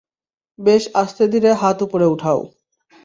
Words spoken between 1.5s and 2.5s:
হাত উপরে উঠাও!